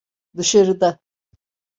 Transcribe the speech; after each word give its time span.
Dışarıda. 0.37 0.99